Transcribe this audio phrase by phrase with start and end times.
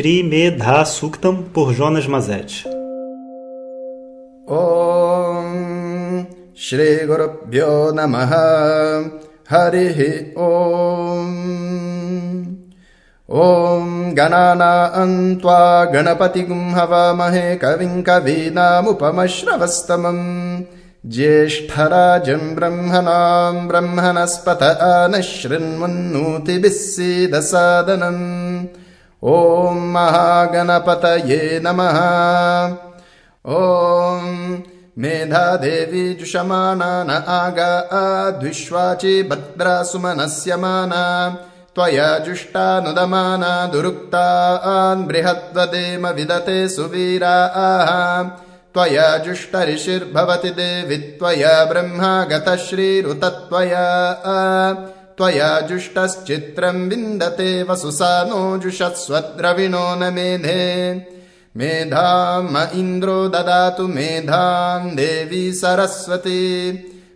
[0.00, 2.64] Shri Medha Suktam por Jonas Mazet.
[4.48, 9.10] Om Shri Gurubhyo Namaha.
[9.46, 11.36] Harihi Om.
[13.28, 20.66] Om Ganana Antva Ganapatigum Havamahe Kavim Kavinamupamashravastamam
[21.12, 24.62] ज्येष्ठराजम् ब्रह्मणाम् ब्रह्मणस्पत
[25.12, 28.24] नशृण्वन्नोतिभिः सीदसादनम्
[29.24, 31.96] ॐ महागणपतये नमः।
[33.46, 34.22] ॐ
[34.98, 41.04] मेधादेवी जुषमाना न आगा आद्विश्वाचि भद्रा सुमनस्यमाना
[41.76, 47.36] त्वया जुष्टानुदमाना दुरुक्तान् बृहद्वदेम विदते सुवीरा।
[48.74, 53.84] त्वया जुष्टऋषिर्भवति देवि त्वया ब्रह्मा गतश्रीरुतत्वया
[55.20, 61.06] त्वया जुष्टश्चित्रम् विन्दते वसुसा नो जुषस्वद्रविणो न मेधे
[61.56, 66.72] मेधाम् इन्द्रो ददातु मेधाम् देवी सरस्वती।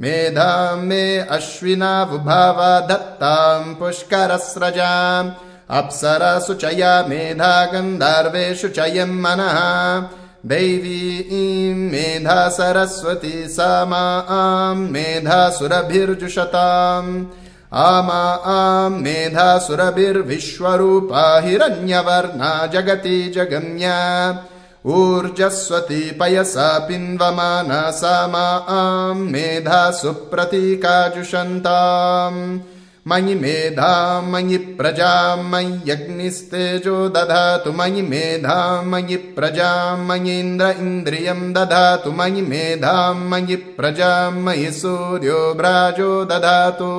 [0.00, 5.30] मेधाम् मे अश्विनावुभावा दत्ताम् पुष्करस्रजाम्।
[5.70, 10.06] अप्सरसु चया मेधा गन्धर्वेषु चयम् मनः।
[10.46, 17.26] दैवी ईम् मेधा सरस्वती सा मा आम् मेधासुरभिर्जुषताम्
[17.72, 24.44] आमा आम् मेधासुरभिर्विश्वरूपा हिरण्यवर्णा जगति जगम्या।
[24.86, 32.77] ऊर्जस्वती पयसा पिन्वमाना सा मा आम् मेधा सुप्रतीकाजुषन्ताम्
[33.10, 43.28] मयि मेधाम् मयि प्रजाम् मय्यग्निस्तेजो दधातु मयि मेधाम् मयि प्रजाम् मयीन्द्र इन्द्रियम् दधातु मयि मेधाम्
[43.30, 46.92] मयि प्रजाम् मयि सूर्यो भ्राजो दधातु।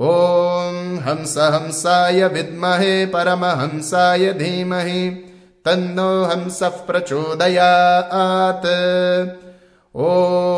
[0.00, 5.02] ॐ हंस हंसाय विद्महे परमहंसाय धीमहि
[5.64, 8.66] तन्नो हंसः प्रचोदयात्।
[9.96, 10.57] ॐ